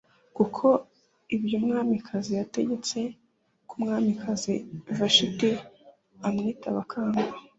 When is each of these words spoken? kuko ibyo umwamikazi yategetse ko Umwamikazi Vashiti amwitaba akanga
kuko 0.37 0.65
ibyo 1.35 1.55
umwamikazi 1.59 2.31
yategetse 2.39 2.97
ko 3.69 3.73
Umwamikazi 3.77 4.53
Vashiti 4.97 5.49
amwitaba 6.27 6.79
akanga 6.87 7.23